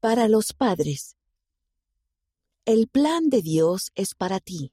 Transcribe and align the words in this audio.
Para 0.00 0.28
los 0.28 0.52
padres. 0.52 1.16
El 2.64 2.86
plan 2.86 3.30
de 3.30 3.42
Dios 3.42 3.90
es 3.96 4.14
para 4.14 4.38
ti. 4.38 4.70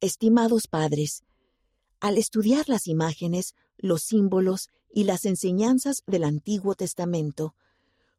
Estimados 0.00 0.66
padres, 0.66 1.24
al 2.00 2.16
estudiar 2.16 2.70
las 2.70 2.86
imágenes, 2.86 3.54
los 3.76 4.00
símbolos 4.04 4.70
y 4.94 5.04
las 5.04 5.26
enseñanzas 5.26 6.04
del 6.06 6.24
Antiguo 6.24 6.74
Testamento, 6.74 7.54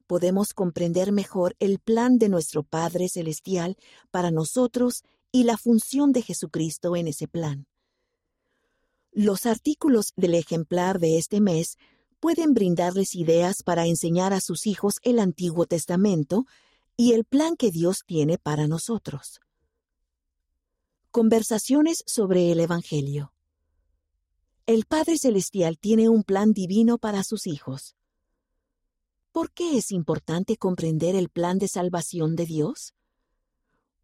podemos 0.05 0.53
comprender 0.53 1.11
mejor 1.11 1.55
el 1.57 1.79
plan 1.79 2.19
de 2.19 2.29
nuestro 2.29 2.61
Padre 2.61 3.09
Celestial 3.09 3.75
para 4.11 4.29
nosotros 4.29 5.03
y 5.31 5.43
la 5.43 5.57
función 5.57 6.11
de 6.11 6.21
Jesucristo 6.21 6.95
en 6.95 7.07
ese 7.07 7.27
plan. 7.27 7.65
Los 9.11 9.47
artículos 9.47 10.13
del 10.15 10.35
ejemplar 10.35 10.99
de 10.99 11.17
este 11.17 11.41
mes 11.41 11.79
pueden 12.23 12.53
brindarles 12.53 13.15
ideas 13.15 13.63
para 13.63 13.85
enseñar 13.85 14.31
a 14.31 14.39
sus 14.39 14.65
hijos 14.65 14.93
el 15.01 15.19
Antiguo 15.19 15.65
Testamento 15.65 16.45
y 16.95 17.11
el 17.11 17.25
plan 17.25 17.57
que 17.57 17.69
Dios 17.69 18.03
tiene 18.05 18.37
para 18.37 18.65
nosotros. 18.65 19.41
Conversaciones 21.11 22.01
sobre 22.07 22.53
el 22.53 22.61
Evangelio. 22.61 23.33
El 24.67 24.85
Padre 24.85 25.17
Celestial 25.17 25.77
tiene 25.77 26.07
un 26.07 26.23
plan 26.23 26.53
divino 26.53 26.97
para 26.97 27.25
sus 27.25 27.45
hijos. 27.45 27.97
¿Por 29.33 29.51
qué 29.51 29.77
es 29.77 29.91
importante 29.91 30.55
comprender 30.55 31.17
el 31.17 31.27
plan 31.27 31.57
de 31.57 31.67
salvación 31.67 32.37
de 32.37 32.45
Dios? 32.45 32.93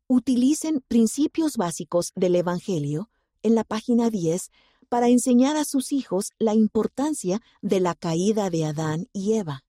Utilicen 0.07 0.83
principios 0.85 1.55
básicos 1.55 2.11
del 2.17 2.35
Evangelio 2.35 3.09
en 3.43 3.55
la 3.55 3.63
página 3.63 4.09
10 4.09 4.51
para 4.89 5.07
enseñar 5.07 5.55
a 5.55 5.65
sus 5.65 5.91
hijos 5.91 6.31
la 6.39 6.55
importancia 6.55 7.41
de 7.61 7.79
la 7.79 7.95
caída 7.95 8.49
de 8.49 8.65
Adán 8.65 9.07
y 9.13 9.33
Eva. 9.33 9.63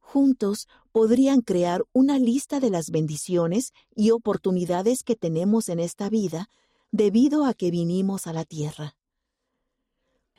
Juntos 0.00 0.66
podrían 0.90 1.42
crear 1.42 1.84
una 1.92 2.18
lista 2.18 2.60
de 2.60 2.70
las 2.70 2.90
bendiciones 2.90 3.72
y 3.94 4.10
oportunidades 4.10 5.02
que 5.02 5.16
tenemos 5.16 5.68
en 5.68 5.80
esta 5.80 6.08
vida 6.08 6.48
debido 6.90 7.44
a 7.44 7.52
que 7.52 7.70
vinimos 7.70 8.26
a 8.26 8.32
la 8.32 8.44
tierra. 8.44 8.96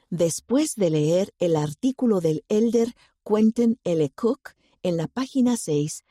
Después 0.10 0.74
de 0.76 0.90
leer 0.90 1.34
el 1.38 1.56
artículo 1.56 2.20
del 2.20 2.44
elder 2.50 2.96
Quentin 3.24 3.80
L. 3.84 4.10
Cook 4.16 4.56
en 4.82 4.98
la 4.98 5.08
página 5.08 5.56
6, 5.56 6.04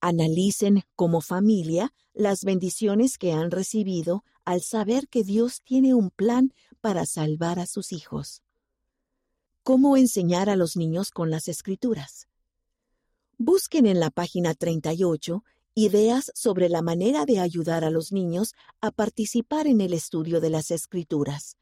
analicen 0.00 0.82
como 0.94 1.22
familia 1.22 1.94
las 2.12 2.44
bendiciones 2.44 3.16
que 3.16 3.32
han 3.32 3.50
recibido 3.50 4.24
al 4.44 4.60
saber 4.60 5.08
que 5.08 5.24
Dios 5.24 5.62
tiene 5.62 5.94
un 5.94 6.10
plan 6.10 6.52
para 6.86 7.04
salvar 7.04 7.58
a 7.58 7.66
sus 7.66 7.90
hijos. 7.90 8.42
¿Cómo 9.64 9.96
enseñar 9.96 10.48
a 10.48 10.54
los 10.54 10.76
niños 10.76 11.10
con 11.10 11.32
las 11.32 11.48
escrituras? 11.48 12.28
Busquen 13.38 13.86
en 13.86 13.98
la 13.98 14.10
página 14.10 14.54
38 14.54 15.42
ideas 15.74 16.30
sobre 16.36 16.68
la 16.68 16.82
manera 16.82 17.26
de 17.26 17.40
ayudar 17.40 17.82
a 17.82 17.90
los 17.90 18.12
niños 18.12 18.54
a 18.80 18.92
participar 18.92 19.66
en 19.66 19.80
el 19.80 19.94
estudio 19.94 20.40
de 20.40 20.48
las 20.48 20.70
escrituras. 20.70 21.56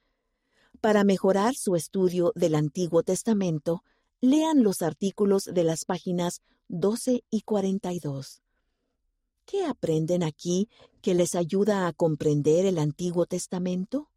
Para 0.83 1.05
mejorar 1.05 1.55
su 1.55 1.75
estudio 1.75 2.33
del 2.35 2.55
Antiguo 2.55 3.03
Testamento, 3.03 3.83
lean 4.21 4.63
los 4.63 4.83
artículos 4.83 5.45
de 5.47 5.65
las 5.65 5.87
páginas 5.87 6.43
12 6.69 7.25
y 7.31 7.41
42. 7.41 8.43
¿Qué 9.47 9.65
aprenden 9.65 10.23
aquí 10.23 10.69
que 11.01 11.15
les 11.15 11.35
ayuda 11.35 11.87
a 11.87 11.95
comprender 11.95 12.67
el 12.67 12.77
Antiguo 12.77 13.25
Testamento? 13.25 14.11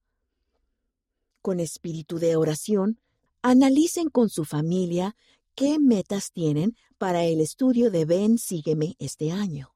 Con 1.47 1.61
espíritu 1.61 2.19
de 2.19 2.35
oración, 2.35 2.99
analicen 3.41 4.09
con 4.09 4.27
su 4.27 4.43
familia 4.43 5.15
qué 5.55 5.79
metas 5.79 6.33
tienen 6.33 6.75
para 6.97 7.23
el 7.23 7.39
estudio 7.39 7.89
de 7.89 8.03
Ven 8.03 8.37
Sígueme 8.37 8.97
este 8.99 9.31
año. 9.31 9.73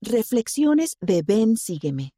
Reflexiones 0.00 0.96
de 1.00 1.22
Ven 1.22 1.56
Sígueme. 1.56 2.12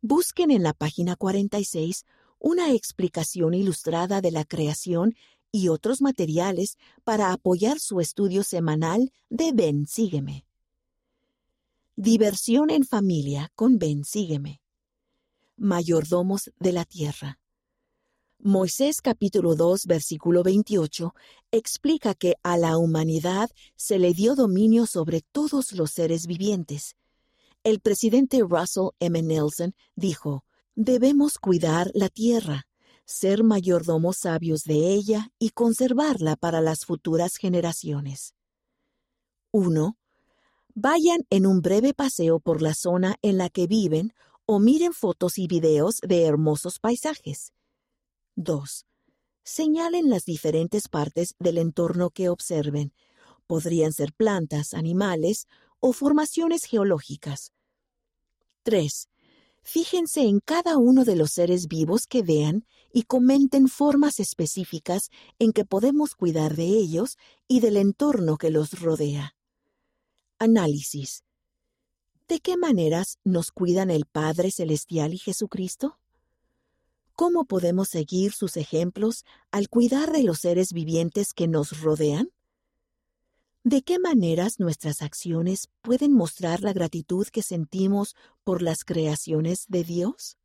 Busquen 0.00 0.50
en 0.50 0.62
la 0.62 0.72
página 0.72 1.16
46 1.16 2.06
una 2.38 2.72
explicación 2.72 3.52
ilustrada 3.52 4.22
de 4.22 4.30
la 4.30 4.46
creación 4.46 5.14
y 5.52 5.68
otros 5.68 6.00
materiales 6.00 6.78
para 7.04 7.30
apoyar 7.30 7.78
su 7.78 8.00
estudio 8.00 8.42
semanal 8.42 9.12
de 9.28 9.52
Ven 9.52 9.86
Sígueme. 9.86 10.46
Diversión 11.94 12.70
en 12.70 12.84
familia 12.84 13.52
con 13.54 13.78
Ven 13.78 14.02
Sígueme 14.02 14.62
mayordomos 15.56 16.50
de 16.58 16.72
la 16.72 16.84
tierra. 16.84 17.38
Moisés 18.38 19.00
capítulo 19.00 19.54
2 19.54 19.86
versículo 19.86 20.42
28 20.42 21.14
explica 21.50 22.14
que 22.14 22.34
a 22.42 22.58
la 22.58 22.76
humanidad 22.76 23.50
se 23.76 23.98
le 23.98 24.12
dio 24.12 24.34
dominio 24.34 24.86
sobre 24.86 25.22
todos 25.32 25.72
los 25.72 25.90
seres 25.90 26.26
vivientes. 26.26 26.96
El 27.64 27.80
presidente 27.80 28.40
Russell 28.42 28.90
M. 29.00 29.22
Nelson 29.22 29.74
dijo, 29.96 30.44
debemos 30.74 31.38
cuidar 31.38 31.90
la 31.94 32.08
tierra, 32.08 32.68
ser 33.06 33.42
mayordomos 33.42 34.18
sabios 34.18 34.62
de 34.64 34.92
ella 34.92 35.32
y 35.38 35.50
conservarla 35.50 36.36
para 36.36 36.60
las 36.60 36.84
futuras 36.84 37.36
generaciones. 37.36 38.34
1. 39.50 39.96
Vayan 40.74 41.20
en 41.30 41.46
un 41.46 41.62
breve 41.62 41.94
paseo 41.94 42.38
por 42.38 42.60
la 42.60 42.74
zona 42.74 43.16
en 43.22 43.38
la 43.38 43.48
que 43.48 43.66
viven 43.66 44.12
o 44.46 44.60
miren 44.60 44.92
fotos 44.92 45.38
y 45.38 45.48
videos 45.48 46.00
de 46.00 46.22
hermosos 46.24 46.78
paisajes. 46.78 47.52
2. 48.36 48.86
Señalen 49.42 50.08
las 50.08 50.24
diferentes 50.24 50.88
partes 50.88 51.34
del 51.38 51.58
entorno 51.58 52.10
que 52.10 52.28
observen. 52.28 52.92
Podrían 53.46 53.92
ser 53.92 54.12
plantas, 54.12 54.72
animales 54.72 55.46
o 55.80 55.92
formaciones 55.92 56.64
geológicas. 56.64 57.52
3. 58.62 59.08
Fíjense 59.62 60.22
en 60.22 60.38
cada 60.38 60.78
uno 60.78 61.04
de 61.04 61.16
los 61.16 61.32
seres 61.32 61.66
vivos 61.66 62.06
que 62.06 62.22
vean 62.22 62.66
y 62.92 63.02
comenten 63.02 63.66
formas 63.66 64.20
específicas 64.20 65.10
en 65.40 65.52
que 65.52 65.64
podemos 65.64 66.14
cuidar 66.14 66.54
de 66.54 66.66
ellos 66.66 67.18
y 67.48 67.58
del 67.60 67.76
entorno 67.76 68.36
que 68.36 68.50
los 68.50 68.80
rodea. 68.80 69.34
Análisis. 70.38 71.25
¿De 72.28 72.40
qué 72.40 72.56
maneras 72.56 73.18
nos 73.22 73.52
cuidan 73.52 73.88
el 73.88 74.04
Padre 74.04 74.50
Celestial 74.50 75.14
y 75.14 75.18
Jesucristo? 75.18 76.00
¿Cómo 77.14 77.44
podemos 77.44 77.88
seguir 77.88 78.32
sus 78.32 78.56
ejemplos 78.56 79.24
al 79.52 79.68
cuidar 79.68 80.10
de 80.10 80.24
los 80.24 80.40
seres 80.40 80.72
vivientes 80.72 81.32
que 81.32 81.46
nos 81.46 81.80
rodean? 81.80 82.30
¿De 83.62 83.82
qué 83.82 84.00
maneras 84.00 84.58
nuestras 84.58 85.02
acciones 85.02 85.68
pueden 85.82 86.12
mostrar 86.12 86.62
la 86.62 86.72
gratitud 86.72 87.28
que 87.28 87.42
sentimos 87.42 88.16
por 88.42 88.60
las 88.60 88.84
creaciones 88.84 89.66
de 89.68 89.84
Dios? 89.84 90.36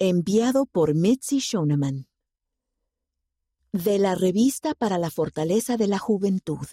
Enviado 0.00 0.66
por 0.66 0.94
Mitzi 0.96 1.38
Shoneman. 1.38 2.08
De 3.70 3.98
la 4.00 4.16
Revista 4.16 4.74
para 4.74 4.98
la 4.98 5.10
Fortaleza 5.10 5.76
de 5.76 5.86
la 5.86 5.98
Juventud 5.98 6.66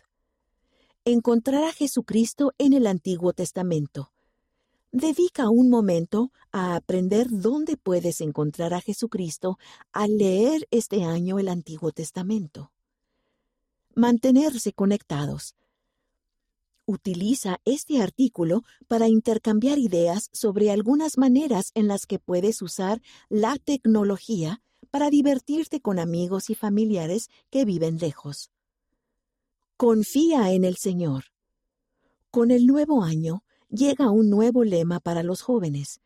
encontrar 1.08 1.64
a 1.64 1.72
Jesucristo 1.72 2.54
en 2.58 2.74
el 2.74 2.88
Antiguo 2.88 3.32
Testamento. 3.32 4.12
Dedica 4.92 5.50
un 5.50 5.70
momento 5.70 6.32
a 6.52 6.76
aprender 6.76 7.28
dónde 7.30 7.78
puedes 7.78 8.22
encontrar 8.22 8.74
a 8.74 8.82
Jesucristo 8.82 9.60
al 9.92 10.18
leer 10.18 10.68
este 10.72 11.04
año 11.04 11.38
el 11.38 11.50
Antiguo 11.50 11.92
Testamento. 11.92 12.72
Mantenerse 13.94 14.74
conectados. 14.74 15.56
Utiliza 16.88 17.60
este 17.66 18.02
artículo 18.02 18.64
para 18.88 19.08
intercambiar 19.08 19.78
ideas 19.78 20.30
sobre 20.34 20.72
algunas 20.72 21.20
maneras 21.20 21.70
en 21.76 21.88
las 21.88 22.08
que 22.08 22.18
puedes 22.18 22.64
usar 22.64 23.00
la 23.30 23.58
tecnología 23.58 24.64
para 24.90 25.12
divertirte 25.12 25.82
con 25.82 26.00
amigos 26.00 26.50
y 26.50 26.56
familiares 26.56 27.30
que 27.52 27.64
viven 27.64 28.00
lejos. 28.00 28.55
Confía 29.78 30.54
en 30.54 30.64
el 30.64 30.78
Señor. 30.78 31.26
Con 32.32 32.50
el 32.50 32.66
nuevo 32.66 33.04
año 33.04 33.44
llega 33.70 34.10
un 34.10 34.30
nuevo 34.30 34.64
lema 34.64 35.02
para 35.02 35.22
los 35.22 35.42
jóvenes. 35.42 36.00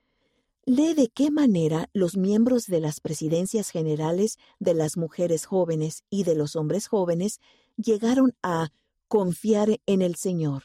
Lee 0.66 0.96
de 0.96 1.10
qué 1.10 1.30
manera 1.30 1.88
los 1.94 2.18
miembros 2.18 2.66
de 2.66 2.80
las 2.80 3.00
presidencias 3.00 3.70
generales 3.70 4.40
de 4.58 4.74
las 4.74 4.98
mujeres 4.98 5.46
jóvenes 5.46 6.04
y 6.10 6.24
de 6.24 6.34
los 6.34 6.56
hombres 6.56 6.88
jóvenes 6.88 7.42
llegaron 7.78 8.36
a 8.42 8.70
confiar 9.08 9.80
en 9.86 10.02
el 10.02 10.16
Señor. 10.16 10.64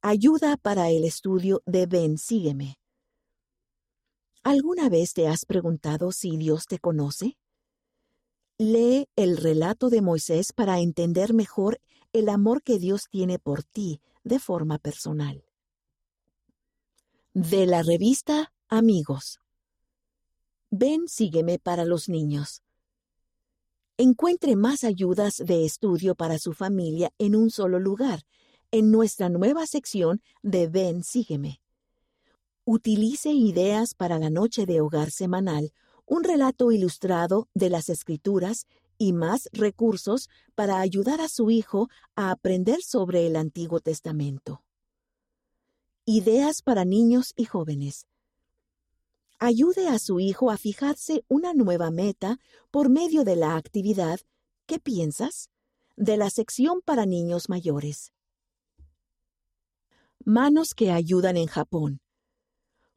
Ayuda 0.00 0.56
para 0.56 0.90
el 0.90 1.04
estudio 1.04 1.62
de 1.66 1.86
Ven, 1.86 2.18
sígueme. 2.18 2.80
¿Alguna 4.42 4.88
vez 4.88 5.12
te 5.12 5.28
has 5.28 5.44
preguntado 5.44 6.10
si 6.10 6.36
Dios 6.36 6.66
te 6.66 6.80
conoce? 6.80 7.36
Lee 8.58 9.08
el 9.14 9.36
relato 9.36 9.88
de 9.88 10.02
Moisés 10.02 10.52
para 10.52 10.80
entender 10.80 11.32
mejor 11.32 11.80
el 12.12 12.28
amor 12.28 12.62
que 12.62 12.78
Dios 12.78 13.08
tiene 13.10 13.38
por 13.38 13.62
ti 13.62 14.00
de 14.24 14.38
forma 14.38 14.78
personal. 14.78 15.44
De 17.34 17.66
la 17.66 17.82
revista 17.82 18.52
Amigos. 18.68 19.38
Ven, 20.70 21.06
sígueme 21.06 21.58
para 21.58 21.84
los 21.84 22.08
niños. 22.08 22.62
Encuentre 23.98 24.56
más 24.56 24.82
ayudas 24.84 25.36
de 25.44 25.66
estudio 25.66 26.14
para 26.14 26.38
su 26.38 26.54
familia 26.54 27.12
en 27.18 27.36
un 27.36 27.50
solo 27.50 27.78
lugar, 27.78 28.22
en 28.70 28.90
nuestra 28.90 29.28
nueva 29.28 29.66
sección 29.66 30.22
de 30.42 30.68
Ven, 30.68 31.04
sígueme. 31.04 31.60
Utilice 32.64 33.32
ideas 33.32 33.94
para 33.94 34.18
la 34.18 34.30
noche 34.30 34.64
de 34.64 34.80
hogar 34.80 35.10
semanal, 35.10 35.74
un 36.06 36.24
relato 36.24 36.72
ilustrado 36.72 37.48
de 37.52 37.68
las 37.68 37.90
escrituras 37.90 38.66
y 39.02 39.12
más 39.12 39.48
recursos 39.52 40.30
para 40.54 40.78
ayudar 40.78 41.20
a 41.20 41.28
su 41.28 41.50
hijo 41.50 41.88
a 42.14 42.30
aprender 42.30 42.82
sobre 42.82 43.26
el 43.26 43.34
Antiguo 43.34 43.80
Testamento. 43.80 44.62
Ideas 46.04 46.62
para 46.62 46.84
niños 46.84 47.32
y 47.34 47.44
jóvenes. 47.44 48.06
Ayude 49.40 49.88
a 49.88 49.98
su 49.98 50.20
hijo 50.20 50.52
a 50.52 50.56
fijarse 50.56 51.24
una 51.26 51.52
nueva 51.52 51.90
meta 51.90 52.38
por 52.70 52.90
medio 52.90 53.24
de 53.24 53.34
la 53.34 53.56
actividad 53.56 54.20
¿Qué 54.66 54.78
piensas? 54.78 55.50
de 55.96 56.16
la 56.16 56.30
sección 56.30 56.80
para 56.80 57.04
niños 57.04 57.48
mayores. 57.48 58.12
Manos 60.24 60.74
que 60.74 60.92
ayudan 60.92 61.36
en 61.36 61.48
Japón. 61.48 62.00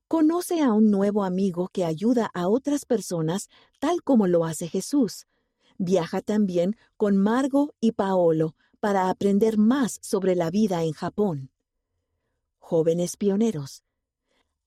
Conoce 0.07 0.61
a 0.61 0.71
un 0.71 0.91
nuevo 0.91 1.23
amigo 1.23 1.67
que 1.73 1.83
ayuda 1.83 2.29
a 2.35 2.47
otras 2.47 2.85
personas 2.85 3.49
tal 3.79 4.03
como 4.03 4.27
lo 4.27 4.45
hace 4.45 4.67
Jesús. 4.67 5.25
Viaja 5.77 6.22
también 6.22 6.77
con 6.98 7.18
Margo 7.18 7.74
y 7.80 7.92
Paolo 7.92 8.56
para 8.80 9.10
aprender 9.10 9.57
más 9.57 10.00
sobre 10.01 10.36
la 10.36 10.50
vida 10.50 10.83
en 10.83 10.94
Japón. 10.94 11.50
Jóvenes 12.60 13.18
pioneros. 13.18 13.83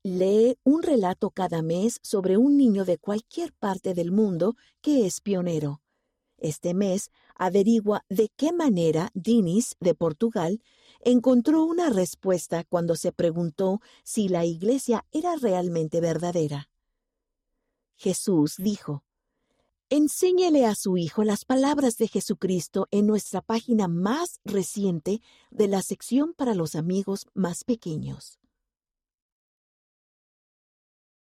Lee 0.03 0.57
un 0.65 0.83
relato 0.83 1.31
cada 1.31 1.63
mes 1.63 1.99
sobre 2.03 2.37
un 2.37 2.57
niño 2.57 2.85
de 2.85 2.99
cualquier 2.99 3.53
parte 3.53 3.95
del 3.95 4.13
mundo 4.13 4.57
que 4.81 5.07
es 5.07 5.21
pionero. 5.21 5.83
Este 6.39 6.73
mes 6.73 7.11
averigua 7.35 8.05
de 8.09 8.31
qué 8.37 8.53
manera 8.53 9.11
Dinis, 9.15 9.77
de 9.81 9.95
Portugal, 9.95 10.63
encontró 11.01 11.65
una 11.65 11.91
respuesta 11.91 12.65
cuando 12.65 12.95
se 12.95 13.13
preguntó 13.13 13.81
si 14.05 14.29
la 14.29 14.45
iglesia 14.45 15.05
era 15.11 15.35
realmente 15.37 16.01
verdadera. 16.01 16.71
Jesús 17.97 18.55
dijo, 18.59 19.03
Enséñele 19.91 20.67
a 20.67 20.75
su 20.75 20.99
hijo 20.99 21.25
las 21.25 21.47
palabras 21.47 21.97
de 21.97 22.09
Jesucristo 22.09 22.89
en 22.91 23.07
nuestra 23.07 23.41
página 23.41 23.89
más 23.89 24.39
reciente 24.45 25.23
de 25.51 25.67
la 25.67 25.81
sección 25.81 26.35
para 26.35 26.55
los 26.55 26.75
amigos 26.75 27.27
más 27.33 27.65
pequeños. 27.65 28.39